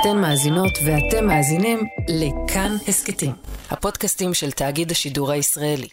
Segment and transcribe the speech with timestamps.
[0.00, 3.32] אתן מאזינות ואתם מאזינים לכאן הסכתים,
[3.70, 5.88] הפודקאסטים של תאגיד השידור הישראלי.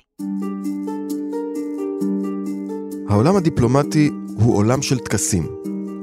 [3.10, 5.48] העולם הדיפלומטי הוא עולם של טקסים.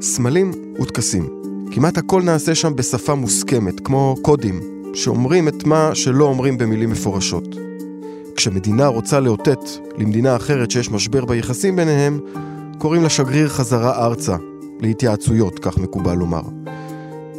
[0.01, 1.43] סמלים וטקסים.
[1.73, 4.61] כמעט הכל נעשה שם בשפה מוסכמת, כמו קודים,
[4.95, 7.57] שאומרים את מה שלא אומרים במילים מפורשות.
[8.37, 9.61] כשמדינה רוצה לאותת
[9.99, 12.21] למדינה אחרת שיש משבר ביחסים ביניהם,
[12.79, 14.37] קוראים לשגריר חזרה ארצה,
[14.81, 16.43] להתייעצויות, כך מקובל לומר.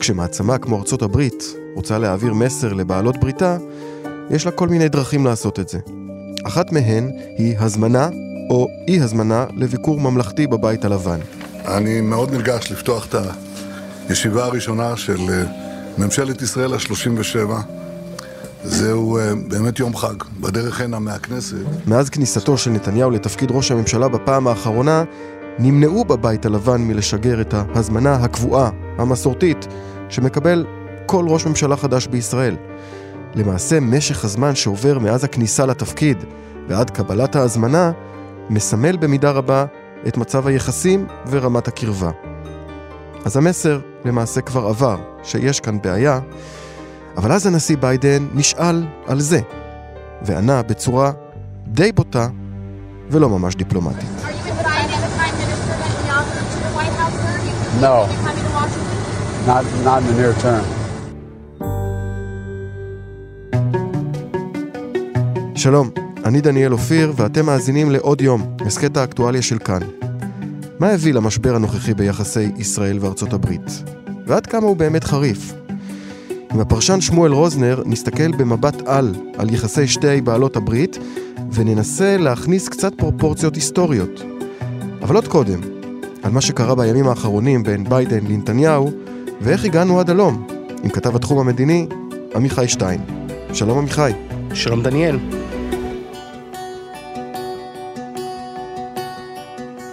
[0.02, 1.44] כשמעצמה כמו ארצות הברית
[1.76, 3.58] רוצה להעביר מסר לבעלות בריתה,
[4.30, 5.80] יש לה כל מיני דרכים לעשות את זה.
[6.44, 8.09] אחת מהן היא הזמנה
[8.50, 11.20] או אי הזמנה לביקור ממלכתי בבית הלבן.
[11.68, 13.16] אני מאוד נרגש לפתוח את
[14.09, 15.44] הישיבה הראשונה של אה,
[15.98, 17.52] ממשלת ישראל ה-37.
[18.64, 21.56] זהו אה, באמת יום חג, בדרך הנה מהכנסת.
[21.88, 25.04] מאז כניסתו של נתניהו לתפקיד ראש הממשלה בפעם האחרונה,
[25.59, 29.68] נמנעו בבית הלבן מלשגר את ההזמנה הקבועה, המסורתית,
[30.12, 30.66] שמקבל
[31.06, 32.56] כל ראש ממשלה חדש בישראל.
[33.36, 36.18] למעשה, משך הזמן שעובר מאז הכניסה לתפקיד
[36.68, 37.92] ועד קבלת ההזמנה,
[38.50, 39.66] מסמל במידה רבה
[40.08, 42.12] את מצב היחסים ורמת הקרבה.
[43.26, 46.20] אז המסר למעשה כבר עבר, שיש כאן בעיה,
[47.18, 49.40] אבל אז הנשיא ביידן נשאל על זה,
[50.22, 51.12] וענה בצורה
[51.68, 52.28] די בוטה
[53.09, 54.09] ולא ממש דיפלומטית.
[57.81, 58.50] No.
[59.47, 60.66] Not, not in the near term.
[65.56, 65.89] שלום,
[66.25, 69.80] אני דניאל אופיר ואתם מאזינים לעוד יום, הסכת האקטואליה של כאן.
[70.80, 73.84] מה הביא למשבר הנוכחי ביחסי ישראל וארצות הברית?
[74.28, 75.53] ועד כמה הוא באמת חריף?
[76.53, 80.97] עם הפרשן שמואל רוזנר נסתכל במבט על על יחסי שתי בעלות הברית
[81.53, 84.23] וננסה להכניס קצת פרופורציות היסטוריות.
[85.02, 85.59] אבל עוד קודם,
[86.23, 88.92] על מה שקרה בימים האחרונים בין ביידן לנתניהו
[89.44, 90.47] ואיך הגענו עד הלום,
[90.84, 91.88] עם כתב התחום המדיני
[92.36, 93.02] עמיחי שטיין.
[93.53, 94.11] שלום עמיחי.
[94.53, 95.20] שלום דניאל.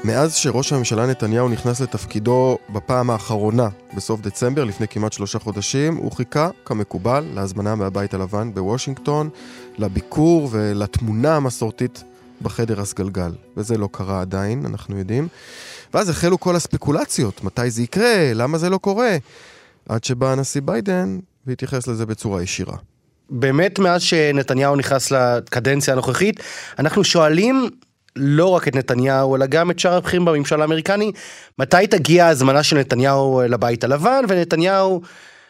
[0.04, 6.12] מאז שראש הממשלה נתניהו נכנס לתפקידו בפעם האחרונה בסוף דצמבר, לפני כמעט שלושה חודשים, הוא
[6.12, 9.28] חיכה, כמקובל, להזמנה מהבית הלבן בוושינגטון,
[9.78, 12.04] לביקור ולתמונה המסורתית
[12.42, 13.30] בחדר הסגלגל.
[13.56, 15.28] וזה לא קרה עדיין, אנחנו יודעים.
[15.94, 19.16] ואז החלו כל הספקולציות, מתי זה יקרה, למה זה לא קורה,
[19.88, 22.76] עד שבא הנשיא ביידן והתייחס לזה בצורה ישירה.
[23.30, 26.40] באמת מאז שנתניהו נכנס לקדנציה הנוכחית,
[26.78, 27.68] אנחנו שואלים
[28.16, 31.12] לא רק את נתניהו, אלא גם את שאר הבכירים בממשל האמריקני,
[31.58, 35.00] מתי תגיע ההזמנה של נתניהו לבית הלבן, ונתניהו,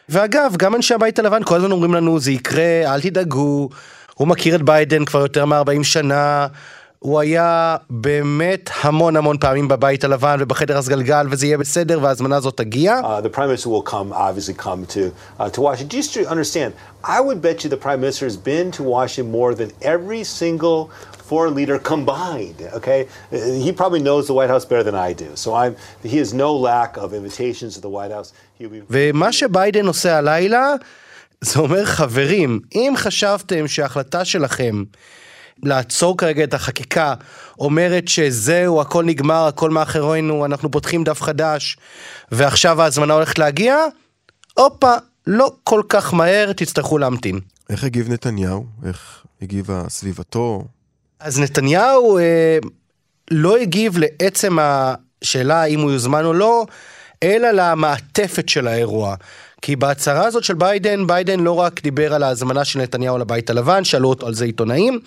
[0.09, 3.69] ואגב, גם אנשי הבית הלבן כל הזמן אומרים לנו, זה יקרה, אל תדאגו,
[4.15, 6.47] הוא מכיר את ביידן כבר יותר מ-40 שנה,
[6.99, 12.57] הוא היה באמת המון המון פעמים בבית הלבן ובחדר הסגלגל וזה יהיה בסדר וההזמנה הזאת
[12.57, 13.01] תגיע.
[13.03, 15.99] Uh, the prime minister will come, obviously come to, uh, to Washington.
[15.99, 16.73] Just to understand,
[17.03, 20.89] I would bet you the prime minister has been to Washington more than every single
[21.29, 22.59] foreign leader combined.
[22.79, 22.99] Okay,
[23.67, 25.29] he probably knows the White House better than I do.
[25.43, 25.73] So I'm,
[26.13, 28.33] he has no lack of invitations to the White House.
[28.59, 28.81] Be...
[28.89, 30.73] ומה שביידן עושה הלילה,
[31.41, 34.83] זה אומר חברים, אם חשבתם שההחלטה שלכם
[35.63, 37.13] לעצור כרגע את החקיקה
[37.59, 41.77] אומרת שזהו הכל נגמר הכל מאחורינו אנחנו פותחים דף חדש
[42.31, 43.77] ועכשיו ההזמנה הולכת להגיע
[44.53, 44.93] הופה
[45.27, 47.39] לא כל כך מהר תצטרכו להמתין.
[47.69, 48.65] איך הגיב נתניהו?
[48.85, 50.63] איך הגיבה סביבתו?
[51.19, 52.57] אז נתניהו אה,
[53.31, 56.65] לא הגיב לעצם השאלה אם הוא יוזמן או לא,
[57.23, 59.15] אלא למעטפת של האירוע.
[59.61, 63.83] כי בהצהרה הזאת של ביידן, ביידן לא רק דיבר על ההזמנה של נתניהו לבית הלבן,
[63.83, 64.99] שאלו אותו על זה עיתונאים,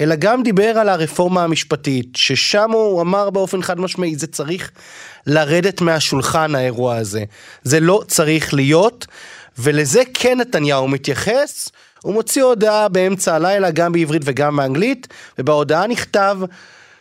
[0.00, 4.70] אלא גם דיבר על הרפורמה המשפטית, ששם הוא אמר באופן חד משמעי, זה צריך
[5.26, 7.24] לרדת מהשולחן האירוע הזה.
[7.62, 9.06] זה לא צריך להיות,
[9.58, 11.68] ולזה כן נתניהו מתייחס.
[12.02, 15.08] הוא מוציא הודעה באמצע הלילה, גם בעברית וגם באנגלית,
[15.38, 16.38] ובהודעה נכתב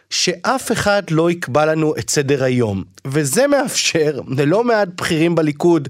[0.09, 2.83] שאף אחד לא יקבע לנו את סדר היום.
[3.05, 5.89] וזה מאפשר ללא מעט בכירים בליכוד,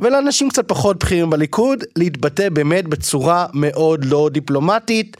[0.00, 5.16] ולאנשים קצת פחות בכירים בליכוד, להתבטא באמת בצורה מאוד לא דיפלומטית.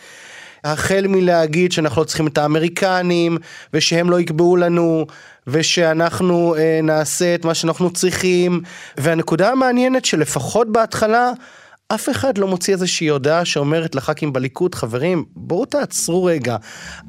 [0.65, 3.39] החל מלהגיד שאנחנו לא צריכים את האמריקנים,
[3.75, 5.07] ושהם לא יקבעו לנו,
[5.47, 8.61] ושאנחנו אה, נעשה את מה שאנחנו צריכים.
[8.97, 11.33] והנקודה המעניינת שלפחות בהתחלה,
[11.95, 16.57] אף אחד לא מוציא איזושהי הודעה שאומרת לח"כים בליכוד, חברים, בואו תעצרו רגע,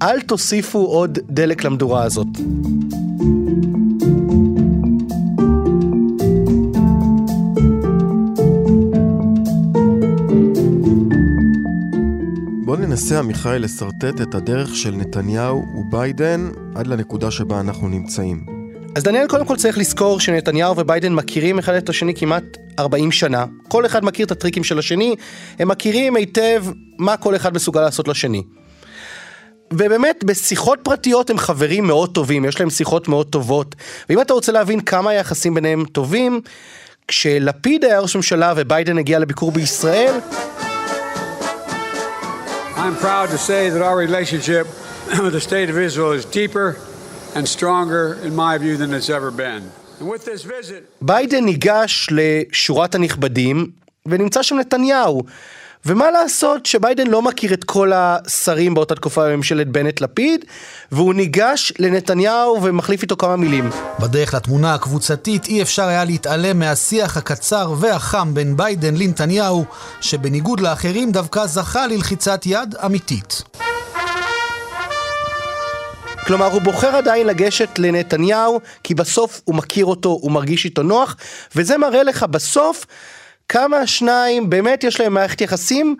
[0.01, 2.27] אל תוסיפו עוד דלק למדורה הזאת.
[12.91, 18.45] ננסה, עמיחי, לשרטט את הדרך של נתניהו וביידן עד לנקודה שבה אנחנו נמצאים.
[18.95, 22.43] אז דניאל קודם כל צריך לזכור שנתניהו וביידן מכירים אחד את השני כמעט
[22.79, 25.15] 40 שנה, כל אחד מכיר את הטריקים של השני,
[25.59, 26.65] הם מכירים היטב
[26.97, 28.43] מה כל אחד מסוגל לעשות לשני.
[29.73, 33.75] ובאמת, בשיחות פרטיות הם חברים מאוד טובים, יש להם שיחות מאוד טובות.
[34.09, 36.41] ואם אתה רוצה להבין כמה היחסים ביניהם טובים,
[37.07, 40.13] כשלפיד היה ראש ממשלה וביידן הגיע לביקור בישראל,
[42.91, 44.67] I'm proud to say that our relationship
[45.23, 46.67] with the state of Israel is deeper
[47.35, 49.63] and stronger, in my view, than it's ever been.
[51.01, 53.71] ביידן ניגש לשורת הנכבדים,
[54.05, 55.21] ונמצא שם נתניהו.
[55.85, 60.45] ומה לעשות שביידן לא מכיר את כל השרים באותה תקופה בממשלת בנט-לפיד,
[60.91, 63.69] והוא ניגש לנתניהו ומחליף איתו כמה מילים.
[63.99, 69.65] בדרך לתמונה הקבוצתית אי אפשר היה להתעלם מהשיח הקצר והחם בין ביידן לנתניהו,
[70.01, 73.43] שבניגוד לאחרים דווקא זכה ללחיצת יד אמיתית.
[76.27, 81.15] כלומר, הוא בוחר עדיין לגשת לנתניהו, כי בסוף הוא מכיר אותו, הוא מרגיש איתו נוח,
[81.55, 82.85] וזה מראה לך בסוף
[83.51, 85.95] כמה השניים באמת יש להם מערכת יחסים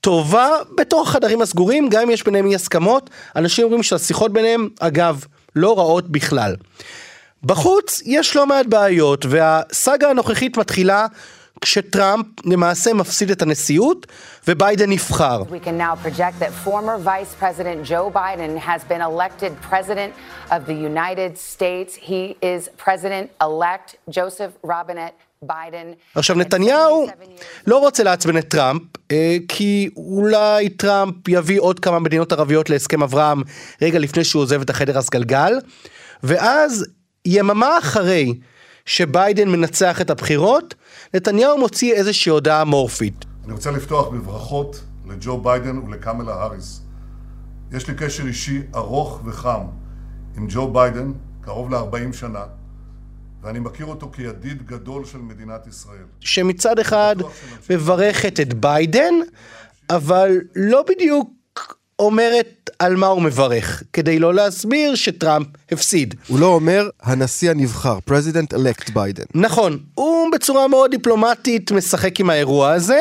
[0.00, 0.48] טובה
[0.78, 3.10] בתוך החדרים הסגורים, גם אם יש ביניהם אי הסכמות.
[3.36, 5.24] אנשים אומרים שהשיחות ביניהם, אגב,
[5.56, 6.56] לא רעות בכלל.
[7.42, 11.06] בחוץ יש לא מעט בעיות, והסאגה הנוכחית מתחילה
[11.60, 14.06] כשטראמפ למעשה מפסיד את הנשיאות
[14.48, 15.42] וביידן נבחר.
[26.14, 27.06] עכשיו נתניהו
[27.66, 33.02] לא רוצה לעצבן את טראמפ, אה, כי אולי טראמפ יביא עוד כמה מדינות ערביות להסכם
[33.02, 33.42] אברהם
[33.82, 35.52] רגע לפני שהוא עוזב את החדר הסגלגל,
[36.22, 36.86] ואז
[37.24, 38.34] יממה אחרי
[38.86, 40.74] שביידן מנצח את הבחירות,
[41.14, 43.24] נתניהו מוציא איזושהי הודעה אמורפית.
[43.44, 46.80] אני רוצה לפתוח בברכות לג'ו ביידן ולקמלה האריס.
[47.72, 49.60] יש לי קשר אישי ארוך וחם
[50.36, 52.44] עם ג'ו ביידן, קרוב ל-40 שנה,
[53.42, 56.04] ואני מכיר אותו כידיד גדול של מדינת ישראל.
[56.20, 57.16] שמצד אחד
[57.70, 59.14] מברכת את ביידן,
[59.90, 61.30] אבל לא בדיוק
[61.98, 66.14] אומרת על מה הוא מברך, כדי לא להסביר שטראמפ הפסיד.
[66.28, 69.24] הוא לא אומר הנשיא הנבחר, president elect ביידן.
[69.34, 73.00] נכון, הוא בצורה מאוד דיפלומטית משחק עם האירוע הזה.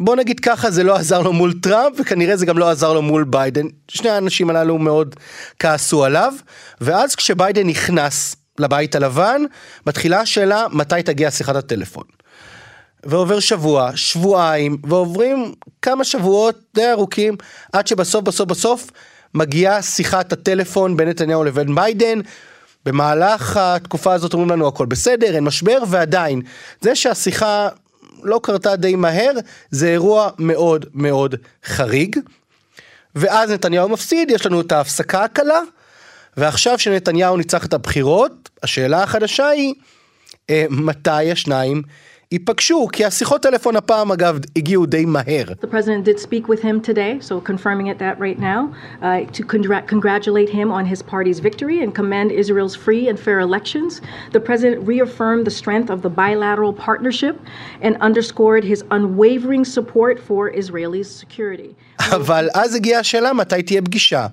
[0.00, 3.02] בוא נגיד ככה, זה לא עזר לו מול טראמפ, וכנראה זה גם לא עזר לו
[3.02, 3.66] מול ביידן.
[3.88, 5.14] שני האנשים הללו מאוד
[5.58, 6.34] כעסו עליו,
[6.80, 9.42] ואז כשביידן נכנס לבית הלבן,
[9.86, 12.04] מתחילה השאלה מתי תגיע שיחת הטלפון.
[13.04, 17.36] ועובר שבוע, שבועיים, ועוברים כמה שבועות די ארוכים,
[17.72, 18.90] עד שבסוף בסוף בסוף
[19.34, 22.20] מגיעה שיחת הטלפון בין נתניהו לבין ביידן.
[22.84, 26.42] במהלך התקופה הזאת אומרים לנו הכל בסדר, אין משבר, ועדיין,
[26.80, 27.68] זה שהשיחה
[28.22, 29.32] לא קרתה די מהר,
[29.70, 32.18] זה אירוע מאוד מאוד חריג.
[33.14, 35.60] ואז נתניהו מפסיד, יש לנו את ההפסקה הקלה,
[36.36, 39.74] ועכשיו שנתניהו ניצח את הבחירות, השאלה החדשה היא,
[40.50, 41.82] אה, מתי השניים
[42.32, 42.88] ייפגשו?
[42.92, 45.44] כי השיחות טלפון הפעם אגב הגיעו די מהר.
[45.62, 48.60] The president did speak with him today, so confirming it that right now,
[49.02, 53.38] uh, to congr- congratulate him on his party's victory and commend Israel's free and fair
[53.48, 54.00] elections.
[54.32, 57.36] The president reaffirmed the strength of the bilateral partnership
[57.84, 61.74] and underscored his unwavering support for Israelis' security.
[62.12, 64.26] אבל אז הגיעה השאלה מתי תהיה פגישה.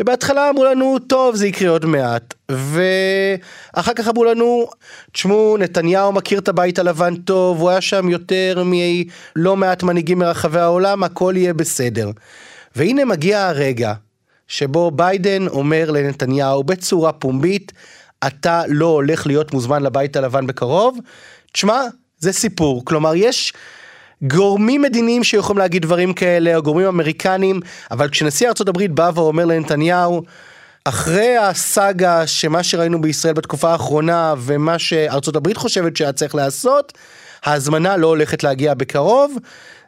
[0.00, 2.34] ובהתחלה אמרו לנו, טוב, זה יקרה עוד מעט.
[2.50, 4.68] ואחר כך אמרו לנו,
[5.12, 10.60] תשמעו, נתניהו מכיר את הבית הלבן טוב, הוא היה שם יותר מלא מעט מנהיגים מרחבי
[10.60, 12.10] העולם, הכל יהיה בסדר.
[12.76, 13.94] והנה מגיע הרגע
[14.48, 17.72] שבו ביידן אומר לנתניהו בצורה פומבית,
[18.26, 20.98] אתה לא הולך להיות מוזמן לבית הלבן בקרוב.
[21.52, 21.82] תשמע,
[22.18, 22.84] זה סיפור.
[22.84, 23.52] כלומר, יש
[24.22, 30.22] גורמים מדיניים שיכולים להגיד דברים כאלה, או גורמים אמריקנים, אבל כשנשיא ארה"ב בא ואומר לנתניהו,
[30.84, 36.98] אחרי הסאגה שמה שראינו בישראל בתקופה האחרונה ומה שארצות הברית חושבת שהיה צריך לעשות,
[37.44, 39.36] ההזמנה לא הולכת להגיע בקרוב.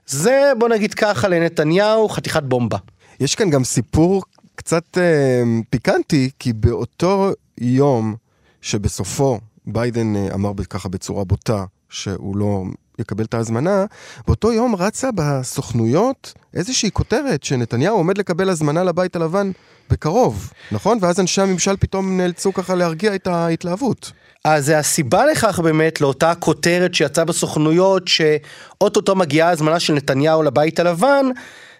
[0.06, 2.78] זה בוא נגיד ככה לנתניהו חתיכת בומבה.
[3.20, 4.22] יש כאן גם סיפור
[4.54, 8.14] קצת אה, פיקנטי, כי באותו יום
[8.60, 12.62] שבסופו ביידן אה, אמר ככה בצורה בוטה שהוא לא
[13.00, 13.84] יקבל את ההזמנה,
[14.26, 19.50] באותו יום רצה בסוכנויות איזושהי כותרת שנתניהו עומד לקבל הזמנה לבית הלבן
[19.90, 20.98] בקרוב, נכון?
[21.00, 24.12] ואז אנשי הממשל פתאום נאלצו ככה להרגיע את ההתלהבות.
[24.44, 31.26] אז הסיבה לכך באמת, לאותה כותרת שיצאה בסוכנויות, שאו-טו-טו מגיעה הזמנה של נתניהו לבית הלבן,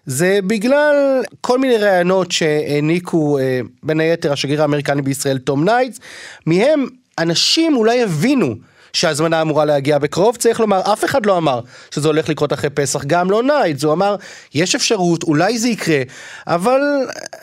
[0.07, 6.01] זה בגלל כל מיני ראיונות שהעניקו אה, בין היתר השגריר האמריקני בישראל תום ניידס,
[6.47, 6.87] מהם
[7.19, 8.55] אנשים אולי הבינו
[8.93, 13.05] שההזמנה אמורה להגיע בקרוב, צריך לומר, אף אחד לא אמר שזה הולך לקרות אחרי פסח,
[13.05, 14.17] גם לא ניידס, הוא אמר,
[14.55, 16.03] יש אפשרות, אולי זה יקרה,
[16.47, 16.81] אבל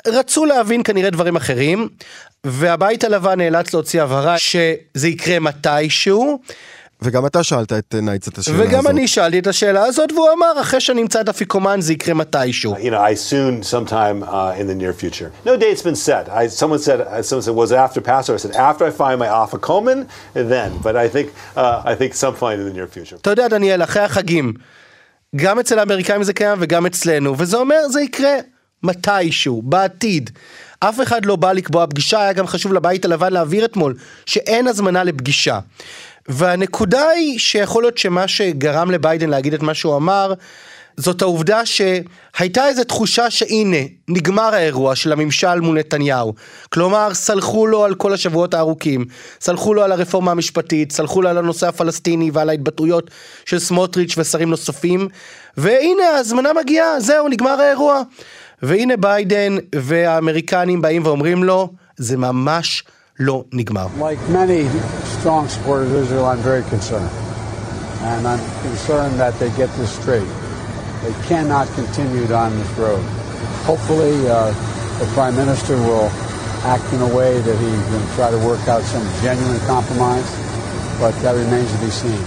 [0.08, 1.90] רצו להבין כנראה דברים אחרים,
[2.44, 6.40] והבית הלבן נאלץ להוציא הבהרה שזה יקרה מתישהו.
[7.02, 8.70] וגם אתה שאלת את ניידס את השאלה הזאת.
[8.70, 12.76] וגם אני שאלתי את השאלה הזאת, והוא אמר, אחרי שנמצא את אפיקומן זה יקרה מתישהו.
[12.76, 15.32] You know, I soon, sometime uh, in the near future.
[15.46, 16.30] No date's been set.
[16.30, 18.36] I, someone said, uh, someone said, was it after Passover?
[18.36, 20.70] I said, after I find my afikoman, then.
[20.86, 23.18] But I think, uh, I think some point in the near future.
[23.22, 24.54] אתה יודע, דניאל, אחרי החגים,
[25.36, 28.34] גם אצל האמריקאים זה קיים וגם אצלנו, וזה אומר, זה יקרה
[28.84, 30.30] מתישהו, בעתיד.
[30.80, 35.04] אף אחד לא בא לקבוע פגישה, היה גם חשוב לבית הלבן להעביר אתמול, שאין הזמנה
[35.04, 35.60] לפגישה.
[36.28, 40.34] והנקודה היא שיכול להיות שמה שגרם לביידן להגיד את מה שהוא אמר,
[40.98, 46.34] זאת העובדה שהייתה איזו תחושה שהנה, נגמר האירוע של הממשל מול נתניהו.
[46.70, 49.06] כלומר, סלחו לו על כל השבועות הארוכים,
[49.42, 53.12] סלחו לו על הרפורמה המשפטית, סלחו לו על הנושא הפלסטיני ועל ההתבטאויות
[53.46, 55.08] של סמוטריץ' ושרים נוספים,
[55.58, 58.02] והנה ההזמנה מגיעה, זהו, נגמר האירוע.
[58.62, 62.84] והנה ביידן והאמריקנים באים ואומרים לו, זה ממש
[63.20, 63.88] לא נגמר.
[64.00, 64.62] Like many
[65.20, 67.12] strong supporters of Israel, I'm very concerned.
[68.12, 70.32] And I'm concerned that they get this straight.
[71.06, 73.04] They cannot continue down this road.
[73.72, 74.54] Hopefully, uh,
[75.02, 76.10] the Prime Minister will
[76.76, 77.56] act in a way that
[77.92, 80.30] going to try to work out some genuine compromise,
[81.02, 82.24] but that remains to be seen.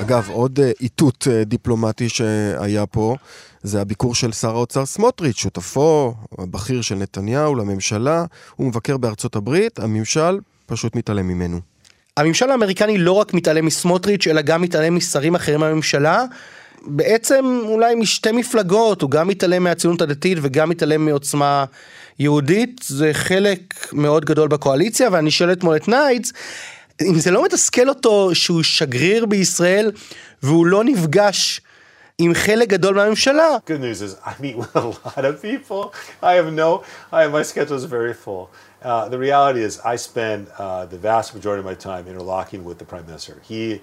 [0.00, 3.16] אגב, עוד אה, איתות אה, דיפלומטי שהיה פה,
[3.62, 8.24] זה הביקור של שר האוצר סמוטריץ', שותפו הבכיר של נתניהו לממשלה,
[8.56, 11.60] הוא מבקר בארצות הברית, הממשל פשוט מתעלם ממנו.
[12.16, 16.24] הממשל האמריקני לא רק מתעלם מסמוטריץ', אלא גם מתעלם משרים אחרים בממשלה.
[16.86, 21.64] בעצם אולי משתי מפלגות, הוא גם מתעלם מהציונות הדתית וגם מתעלם מעוצמה
[22.18, 26.32] יהודית, זה חלק מאוד גדול בקואליציה, ואני שואל אתמול את ניידס,
[27.02, 29.90] אם זה לא מתסכל אותו שהוא שגריר בישראל
[30.42, 31.60] והוא לא נפגש
[32.20, 33.56] עם חלק גדול מהממשלה.
[33.66, 35.82] Good news is I meet with a lot of people.
[36.22, 36.82] I have no,
[37.12, 38.44] I have, my schedule is very full.
[38.82, 42.78] Uh, the reality is I spend uh, the vast majority of my time interlocking with
[42.82, 43.34] the Prime Minister.
[43.52, 43.80] He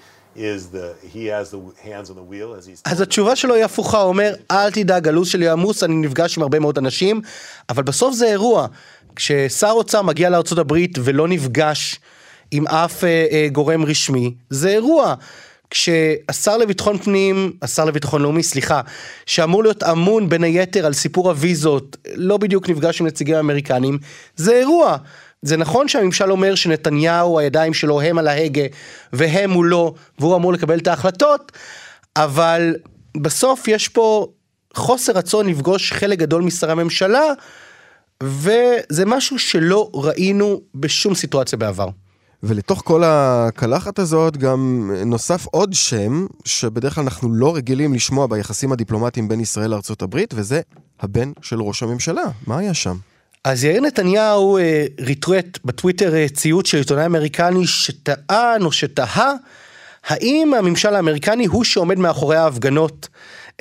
[0.52, 2.82] is the, he has the hands on the wheel as he's...
[2.86, 6.44] אז התשובה שלו היא הפוכה, הוא אומר, אל תדאג, הלו"ז שלי עמוס, אני נפגש עם
[6.44, 7.22] הרבה מאוד אנשים,
[7.70, 8.68] אבל בסוף זה אירוע.
[9.16, 10.74] כששר אוצר מגיע לארה"ב
[11.04, 12.00] ולא נפגש
[12.52, 15.16] עם אף אה, אה, גורם רשמי, זה אירוע.
[15.70, 18.82] כשהשר לביטחון פנים, השר לביטחון לאומי, סליחה,
[19.26, 23.98] שאמור להיות אמון בין היתר על סיפור הוויזות, לא בדיוק נפגש עם נציגים האמריקנים,
[24.36, 24.98] זה אירוע.
[25.42, 28.64] זה נכון שהממשל אומר שנתניהו, הידיים שלו הם על ההגה
[29.14, 31.52] והם הוא לא, והוא אמור לקבל את ההחלטות,
[32.16, 32.76] אבל
[33.18, 34.28] בסוף יש פה
[34.76, 37.24] חוסר רצון לפגוש חלק גדול משרי הממשלה,
[38.24, 41.88] וזה משהו שלא ראינו בשום סיטואציה בעבר.
[42.48, 48.72] ולתוך כל הקלחת הזאת גם נוסף עוד שם, שבדרך כלל אנחנו לא רגילים לשמוע ביחסים
[48.72, 50.62] הדיפלומטיים בין ישראל לארה"ב, וזה
[51.00, 52.24] הבן של ראש הממשלה.
[52.48, 52.96] מה היה שם?
[53.44, 59.34] אז יאיר נתניהו אה, ריטואט בטוויטר אה, ציוץ של עיתונאי אמריקני שטען או שתהה
[60.08, 63.10] האם הממשל האמריקני הוא שעומד מאחורי ההפגנות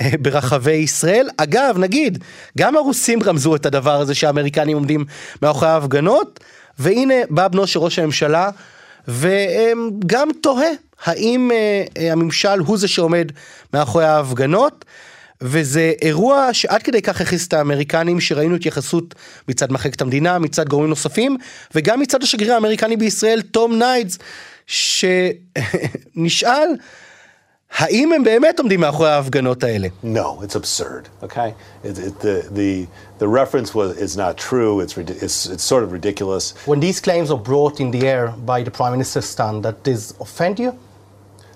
[0.01, 1.29] אה, ברחבי ישראל.
[1.37, 2.23] אגב, נגיד,
[2.57, 5.05] גם הרוסים רמזו את הדבר הזה שהאמריקנים עומדים
[5.41, 6.39] מאחורי ההפגנות,
[6.79, 8.49] והנה בא בנו של ראש הממשלה,
[9.07, 10.69] וגם תוהה
[11.03, 11.51] האם
[11.95, 13.31] הממשל הוא זה שעומד
[13.73, 14.85] מאחורי ההפגנות.
[15.41, 19.15] וזה אירוע שעד כדי כך הכניס את האמריקנים שראינו התייחסות
[19.47, 21.37] מצד מחלקת המדינה, מצד גורמים נוספים,
[21.75, 24.17] וגם מצד השגריר האמריקני בישראל, תום ניידס,
[26.15, 26.69] שנשאל
[27.77, 29.87] האם הם באמת עומדים מאחורי ההפגנות האלה?
[30.03, 31.53] No, it's absurd, okay?
[31.83, 32.87] It, it, the, the,
[33.19, 36.53] the reference was, is not true, it's, it's, it's sort of ridiculous.
[36.65, 40.13] When these claims are brought in the air by the Prime Minister's stand, that this
[40.25, 40.71] offend you?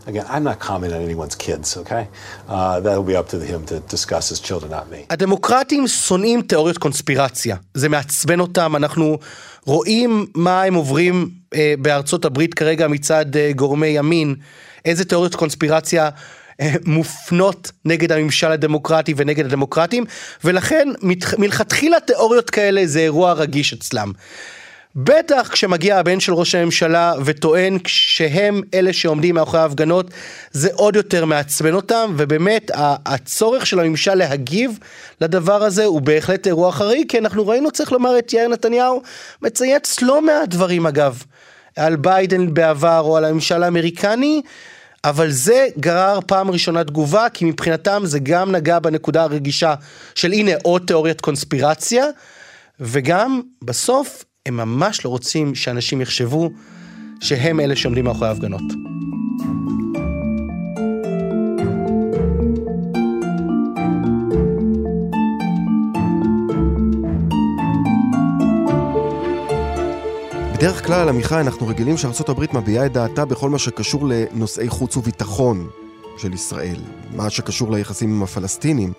[0.08, 2.04] Again, I'm not commenting on anyone's kids, okay?
[2.48, 5.06] Uh, that'll be up to him to discuss his children, not me.
[5.10, 7.56] הדמוקרטים שונאים תיאוריות קונספירציה.
[7.74, 9.18] זה מעצבן אותם, אנחנו
[9.66, 14.36] רואים מה הם עוברים אה, בארצות הברית כרגע מצד אה, גורמי ימין,
[14.86, 16.10] איזה תיאוריות קונספירציה
[16.62, 20.06] אה, מופנות נגד הממשל הדמוקרטי ונגד הדמוקרטים,
[20.44, 20.88] ולכן
[21.38, 24.12] מלכתחילה תיאוריות כאלה זה אירוע רגיש אצלם.
[24.96, 30.12] בטח כשמגיע הבן של ראש הממשלה וטוען שהם אלה שעומדים מאחורי ההפגנות,
[30.52, 32.72] זה עוד יותר מעצבן אותם, ובאמת
[33.06, 34.80] הצורך של הממשל להגיב
[35.22, 39.02] לדבר הזה הוא בהחלט אירוע חריג, כי אנחנו ראינו, צריך לומר, את יאיר נתניהו
[39.42, 41.24] מצייץ לא מעט דברים אגב,
[41.76, 44.42] על ביידן בעבר או על הממשל האמריקני.
[45.04, 49.76] אבל זה גרר פעם ראשונה תגובה, כי מבחינתם זה גם נגע בנקודה הרגישה
[50.16, 52.06] של הנה עוד תיאוריית קונספירציה,
[52.80, 56.50] וגם בסוף הם ממש לא רוצים שאנשים יחשבו
[57.22, 58.62] שהם אלה שעומדים מאחורי ההפגנות.
[70.60, 75.70] בדרך כלל, עמיחי, אנחנו רגילים שארה"ב מביעה את דעתה בכל מה שקשור לנושאי חוץ וביטחון
[76.18, 76.76] של ישראל,
[77.16, 78.94] מה שקשור ליחסים עם הפלסטינים.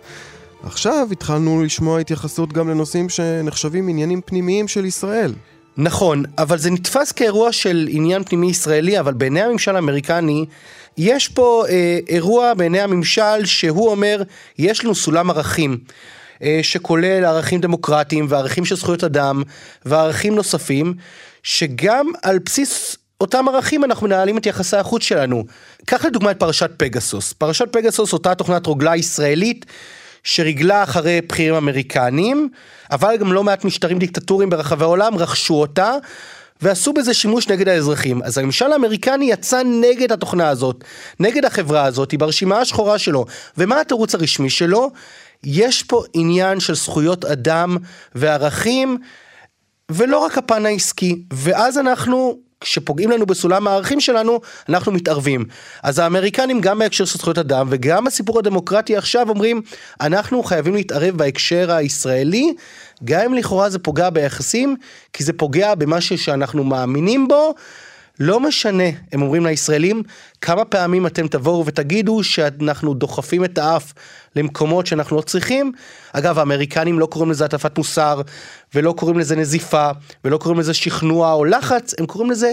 [0.62, 5.34] עכשיו התחלנו לשמוע התייחסות גם לנושאים שנחשבים עניינים פנימיים של ישראל.
[5.76, 10.46] נכון, אבל זה נתפס כאירוע של עניין פנימי ישראלי, אבל בעיני הממשל האמריקני,
[10.98, 14.22] יש פה אה, אירוע בעיני הממשל שהוא אומר,
[14.58, 15.78] יש לנו סולם ערכים.
[16.42, 19.42] אה, שכולל ערכים דמוקרטיים וערכים של זכויות אדם
[19.84, 20.94] וערכים נוספים,
[21.42, 25.44] שגם על בסיס אותם ערכים אנחנו מנהלים את יחסי החוץ שלנו.
[25.84, 27.32] קח לדוגמה את פרשת פגסוס.
[27.32, 29.66] פרשת פגסוס אותה תוכנת רוגלה ישראלית
[30.24, 32.48] שריגלה אחרי בכירים אמריקנים,
[32.90, 35.94] אבל גם לא מעט משטרים דיקטטוריים ברחבי העולם רכשו אותה.
[36.62, 38.22] ועשו בזה שימוש נגד האזרחים.
[38.22, 40.84] אז הממשל האמריקני יצא נגד התוכנה הזאת,
[41.20, 43.26] נגד החברה הזאת, ברשימה השחורה שלו.
[43.58, 44.90] ומה התירוץ הרשמי שלו?
[45.44, 47.76] יש פה עניין של זכויות אדם
[48.14, 48.98] וערכים,
[49.90, 51.22] ולא רק הפן העסקי.
[51.32, 55.44] ואז אנחנו כשפוגעים לנו בסולם הערכים שלנו, אנחנו מתערבים.
[55.82, 59.62] אז האמריקנים גם בהקשר של זכויות אדם וגם הסיפור הדמוקרטי עכשיו אומרים,
[60.00, 62.54] אנחנו חייבים להתערב בהקשר הישראלי,
[63.04, 64.76] גם אם לכאורה זה פוגע ביחסים,
[65.12, 67.54] כי זה פוגע במשהו שאנחנו מאמינים בו.
[68.20, 70.02] לא משנה, הם אומרים לישראלים,
[70.40, 73.92] כמה פעמים אתם תבואו ותגידו שאנחנו דוחפים את האף
[74.36, 75.72] למקומות שאנחנו לא צריכים.
[76.12, 78.20] אגב, האמריקנים לא קוראים לזה הטפת מוסר,
[78.74, 79.90] ולא קוראים לזה נזיפה,
[80.24, 82.52] ולא קוראים לזה שכנוע או לחץ, הם קוראים לזה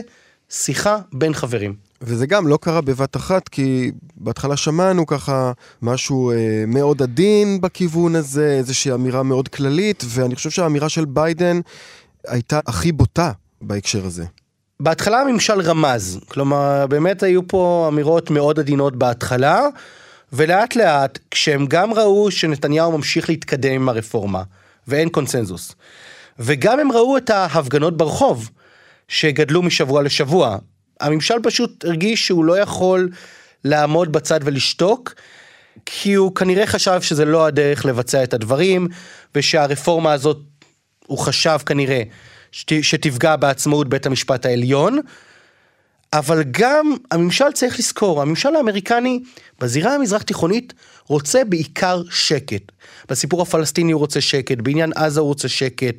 [0.50, 1.76] שיחה בין חברים.
[2.02, 8.16] וזה גם לא קרה בבת אחת, כי בהתחלה שמענו ככה משהו אה, מאוד עדין בכיוון
[8.16, 11.60] הזה, איזושהי אמירה מאוד כללית, ואני חושב שהאמירה של ביידן
[12.28, 13.32] הייתה הכי בוטה
[13.62, 14.26] בהקשר הזה.
[14.80, 19.62] בהתחלה הממשל רמז, כלומר באמת היו פה אמירות מאוד עדינות בהתחלה,
[20.34, 24.44] ולאט לאט כשהם גם ראו שנתניהו ממשיך להתקדם עם הרפורמה,
[24.88, 25.76] ואין קונצנזוס,
[26.40, 28.50] וגם הם ראו את ההפגנות ברחוב,
[29.08, 30.58] שגדלו משבוע לשבוע,
[31.00, 33.10] הממשל פשוט הרגיש שהוא לא יכול
[33.64, 35.14] לעמוד בצד ולשתוק,
[35.86, 38.88] כי הוא כנראה חשב שזה לא הדרך לבצע את הדברים,
[39.36, 40.38] ושהרפורמה הזאת,
[41.08, 42.04] הוא חשב כנראה,
[42.52, 45.00] שתפגע בעצמאות בית המשפט העליון,
[46.14, 49.20] אבל גם הממשל צריך לזכור, הממשל האמריקני
[49.60, 50.74] בזירה המזרח תיכונית
[51.08, 52.72] רוצה בעיקר שקט.
[53.10, 55.96] בסיפור הפלסטיני הוא רוצה שקט, בעניין עזה הוא רוצה שקט,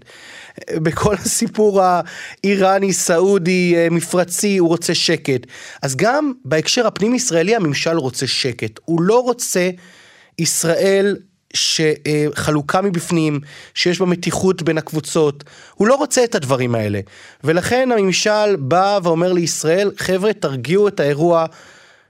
[0.74, 5.46] בכל הסיפור האיראני, סעודי, מפרצי, הוא רוצה שקט.
[5.82, 8.80] אז גם בהקשר הפנים ישראלי הממשל רוצה שקט.
[8.84, 9.70] הוא לא רוצה
[10.38, 11.16] ישראל
[11.54, 13.40] שחלוקה מבפנים,
[13.74, 17.00] שיש בה מתיחות בין הקבוצות, הוא לא רוצה את הדברים האלה.
[17.44, 21.46] ולכן הממשל בא ואומר לישראל, חבר'ה, תרגיעו את האירוע,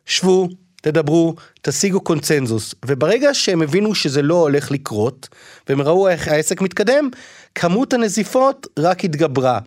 [0.07, 0.49] שבו,
[0.83, 2.75] תדברו, תשיגו קונצנזוס.
[2.85, 5.29] וברגע שהם הבינו שזה לא הולך לקרות,
[5.69, 7.09] והם ראו איך העסק מתקדם,
[7.55, 9.59] כמות הנזיפות רק התגברה.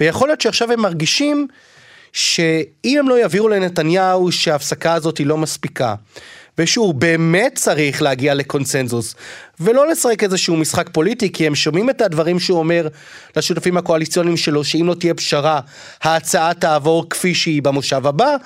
[0.00, 1.48] ויכול להיות שעכשיו הם מרגישים
[2.12, 5.94] שאם הם לא יעבירו לנתניהו שההפסקה הזאת היא לא מספיקה,
[6.60, 9.14] ושהוא באמת צריך להגיע לקונסנזוס,
[9.60, 12.88] ולא לשחק איזשהו משחק פוליטי, כי הם שומעים את הדברים שהוא אומר
[13.36, 15.60] לשותפים הקואליציוניים שלו, שאם לא תהיה פשרה,
[16.02, 18.36] ההצעה תעבור כפי שהיא במושב הבא,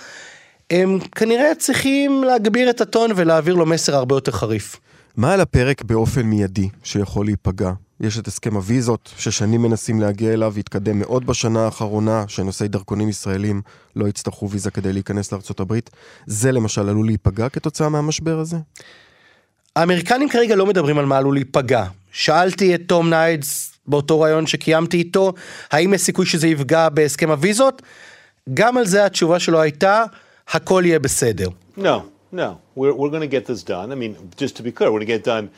[0.71, 4.77] הם כנראה צריכים להגביר את הטון ולהעביר לו מסר הרבה יותר חריף.
[5.17, 7.71] מה על הפרק באופן מיידי שיכול להיפגע?
[8.01, 13.63] יש את הסכם הוויזות, ששנים מנסים להגיע אליו, והתקדם מאוד בשנה האחרונה, שנושאי דרכונים ישראלים
[13.97, 15.91] לא יצטרכו ויזה כדי להיכנס לארצות הברית.
[16.27, 18.57] זה למשל עלול להיפגע כתוצאה מהמשבר הזה?
[19.77, 21.85] האמריקנים כרגע לא מדברים על מה עלול להיפגע.
[22.13, 25.33] שאלתי את תום ניידס באותו ראיון שקיימתי איתו,
[25.71, 27.83] האם יש סיכוי שזה יפגע בהסכם הוויזות?
[28.55, 30.05] גם על זה התשובה שלו הייתה,
[30.49, 31.49] הכל יהיה בסדר.
[31.79, 31.83] No,
[32.33, 33.93] no, we're, we're going to get this done.
[33.93, 35.49] I mean, just to be clear, we're going to get done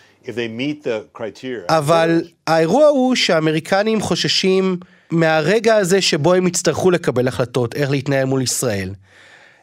[1.68, 4.76] אבל האירוע הוא שהאמריקנים חוששים
[5.10, 8.90] מהרגע הזה שבו הם יצטרכו לקבל החלטות איך להתנהל מול ישראל.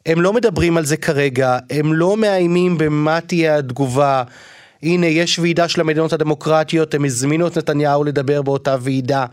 [0.05, 4.23] הם לא מדברים על זה כרגע, הם לא מאיימים במה תהיה התגובה.
[4.83, 9.25] הנה, יש ועידה של המדינות הדמוקרטיות, הם הזמינו את נתניהו לדבר באותה ועידה.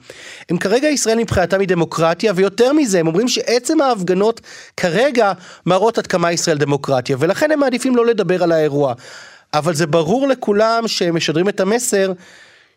[0.50, 4.40] הם כרגע, ישראל מבחינתם היא דמוקרטיה, ויותר מזה, הם אומרים שעצם ההפגנות
[4.76, 5.32] כרגע
[5.66, 8.94] מראות עד כמה ישראל דמוקרטיה, ולכן הם מעדיפים לא לדבר על האירוע.
[9.54, 12.12] אבל זה ברור לכולם שהם משדרים את המסר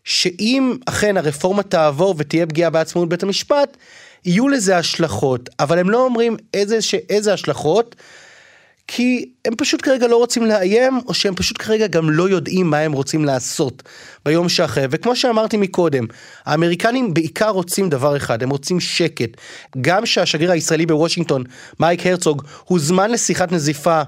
[0.03, 3.77] שאם אכן הרפורמה תעבור ותהיה פגיעה בעצמאות בית המשפט,
[4.25, 7.95] יהיו לזה השלכות, אבל הם לא אומרים איזה, איזה השלכות,
[8.87, 12.77] כי הם פשוט כרגע לא רוצים לאיים, או שהם פשוט כרגע גם לא יודעים מה
[12.77, 13.83] הם רוצים לעשות
[14.25, 14.85] ביום שאחרי.
[14.91, 16.05] וכמו שאמרתי מקודם,
[16.45, 19.29] האמריקנים בעיקר רוצים דבר אחד, הם רוצים שקט.
[19.81, 21.43] גם שהשגריר הישראלי בוושינגטון,
[21.79, 24.01] מייק הרצוג, הוזמן לשיחת נזיפה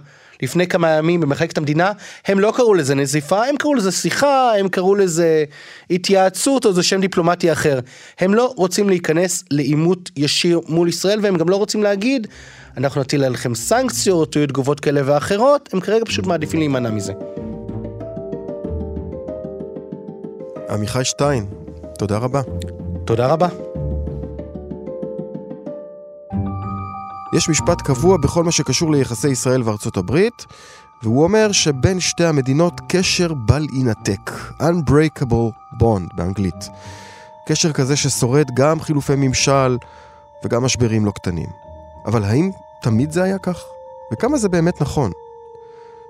[0.46, 1.92] לפני כמה ימים במחלקת המדינה,
[2.28, 5.44] הם לא קראו לזה נזיפה, הם קראו לזה שיחה, הם קראו לזה
[5.90, 7.80] התייעצות או זה שם דיפלומטי אחר.
[8.20, 12.28] הם לא רוצים להיכנס לעימות ישיר מול ישראל והם גם לא רוצים להגיד,
[12.78, 17.14] אנחנו נטיל עליכם סנקציות יהיו תגובות כאלה ואחרות, הם כרגע פשוט מעדיפים להימנע מזה.
[20.70, 21.46] עמיחי שטיין,
[22.00, 22.42] תודה רבה.
[23.06, 23.75] תודה רבה.
[27.36, 30.46] יש משפט קבוע בכל מה שקשור ליחסי ישראל וארצות הברית,
[31.04, 36.70] והוא אומר שבין שתי המדינות קשר בל יינתק, Unbreakable Bond באנגלית.
[37.48, 39.78] קשר כזה ששורד גם חילופי ממשל
[40.46, 41.50] וגם משברים לא קטנים.
[42.06, 43.64] אבל האם תמיד זה היה כך?
[44.14, 45.12] וכמה זה באמת נכון?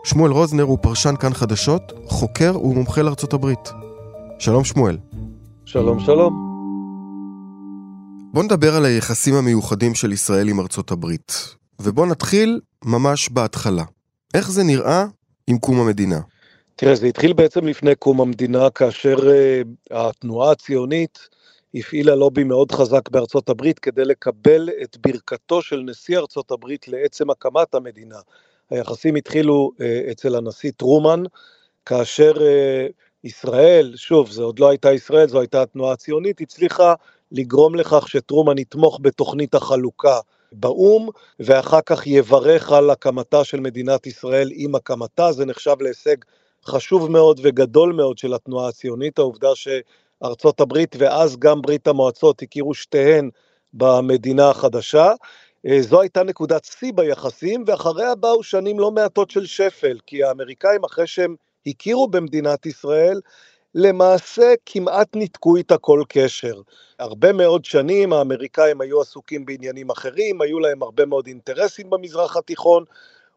[0.04, 3.72] שמואל רוזנר הוא פרשן כאן חדשות, חוקר ומומחה לארצות הברית.
[4.40, 4.98] שלום שמואל.
[5.66, 6.55] שלום שלום.
[8.36, 11.56] בוא נדבר על היחסים המיוחדים של ישראל עם ארצות הברית.
[11.80, 13.84] ובוא נתחיל ממש בהתחלה.
[14.34, 15.06] איך זה נראה
[15.48, 16.20] עם קום המדינה?
[16.76, 21.30] תראה, זה התחיל בעצם לפני קום המדינה, כאשר uh, התנועה הציונית
[21.76, 27.30] הפעילה לובי מאוד חזק בארצות הברית כדי לקבל את ברכתו של נשיא ארצות הברית לעצם
[27.30, 28.20] הקמת המדינה.
[28.70, 31.24] היחסים התחילו uh, אצל הנשיא טרומן,
[31.86, 32.92] כאשר uh,
[33.24, 36.94] ישראל, שוב, זו עוד לא הייתה ישראל, זו הייתה התנועה הציונית, הצליחה
[37.36, 40.20] לגרום לכך שטרומן יתמוך בתוכנית החלוקה
[40.52, 46.16] באו"ם, ואחר כך יברך על הקמתה של מדינת ישראל עם הקמתה, זה נחשב להישג
[46.66, 52.74] חשוב מאוד וגדול מאוד של התנועה הציונית, העובדה שארצות הברית ואז גם ברית המועצות הכירו
[52.74, 53.30] שתיהן
[53.74, 55.12] במדינה החדשה.
[55.68, 60.84] אה, זו הייתה נקודת שיא ביחסים, ואחריה באו שנים לא מעטות של שפל, כי האמריקאים
[60.84, 61.36] אחרי שהם
[61.68, 63.20] הכירו במדינת ישראל,
[63.76, 66.62] למעשה כמעט ניתקו איתה כל קשר.
[67.00, 72.84] הרבה מאוד שנים האמריקאים היו עסוקים בעניינים אחרים, היו להם הרבה מאוד אינטרסים במזרח התיכון,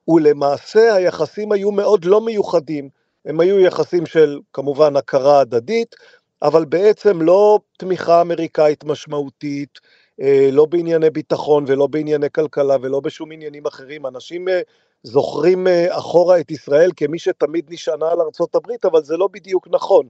[0.08, 2.88] ולמעשה היחסים היו מאוד לא מיוחדים.
[3.24, 5.96] הם היו יחסים של כמובן הכרה הדדית,
[6.42, 9.78] אבל בעצם לא תמיכה אמריקאית משמעותית,
[10.20, 14.06] אה, לא בענייני ביטחון ולא בענייני כלכלה ולא בשום עניינים אחרים.
[14.06, 14.60] אנשים אה,
[15.02, 19.68] זוכרים אה, אחורה את ישראל כמי שתמיד נשענה על ארצות הברית, אבל זה לא בדיוק
[19.70, 20.06] נכון.